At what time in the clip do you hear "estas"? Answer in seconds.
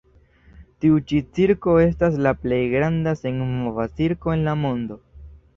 1.83-2.17